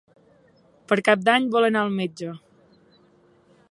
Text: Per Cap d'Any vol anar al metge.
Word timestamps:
Per 0.93 0.97
Cap 1.09 1.27
d'Any 1.27 1.47
vol 1.57 1.69
anar 1.69 1.85
al 1.89 1.95
metge. 2.01 2.35